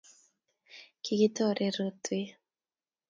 kikitore 1.03 1.65
rotwe 1.77 2.17